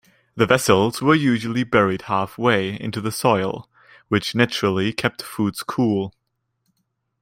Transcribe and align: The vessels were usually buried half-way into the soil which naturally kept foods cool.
The 0.33 0.47
vessels 0.47 0.99
were 0.99 1.13
usually 1.13 1.63
buried 1.63 2.01
half-way 2.09 2.73
into 2.81 3.01
the 3.01 3.11
soil 3.11 3.69
which 4.07 4.33
naturally 4.33 4.91
kept 4.93 5.21
foods 5.21 5.61
cool. 5.61 6.15